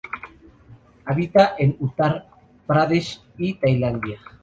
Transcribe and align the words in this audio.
Habita 1.05 1.53
en 1.59 1.77
Uttar 1.79 2.27
Pradesh 2.65 3.21
y 3.37 3.53
Tailandia. 3.53 4.17